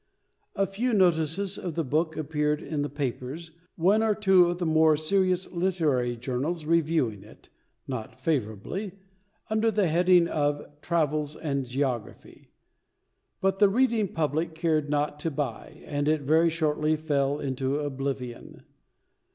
A 0.55 0.65
few 0.65 0.93
notices 0.95 1.59
of 1.59 1.75
the 1.75 1.83
book 1.83 2.17
appeared 2.17 2.59
in 2.59 2.81
the 2.81 2.89
papers, 2.89 3.51
one 3.75 4.01
or 4.01 4.15
two 4.15 4.45
of 4.49 4.57
the 4.57 4.65
more 4.65 4.97
serious 4.97 5.51
literary 5.51 6.17
journals 6.17 6.65
reviewing 6.65 7.21
it 7.21 7.49
(not 7.87 8.17
favourably) 8.17 8.93
under 9.47 9.69
the 9.69 9.85
heading 9.87 10.27
of 10.27 10.65
"Travels 10.81 11.35
and 11.35 11.67
Geography"; 11.67 12.49
but 13.41 13.59
the 13.59 13.69
reading 13.69 14.07
public 14.07 14.55
cared 14.55 14.89
not 14.89 15.19
to 15.19 15.29
buy, 15.29 15.83
and 15.85 16.07
it 16.07 16.21
very 16.21 16.49
shortly 16.49 16.95
fell 16.95 17.37
into 17.39 17.77
oblivion. 17.77 18.63